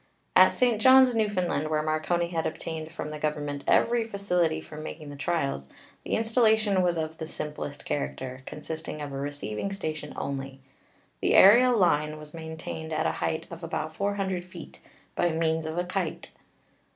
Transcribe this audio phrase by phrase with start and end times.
[0.35, 0.81] At St.
[0.81, 5.67] Johns, Newfoundland, where Marconi had obtained from the Government every facility for making the trials,
[6.03, 10.59] the 324 ELECTRICITY installation was of the simplest character, consisting of a receiving station only.
[11.21, 14.79] The aerial line was maintained at a height of about 400 feet
[15.13, 16.31] by means of a kite.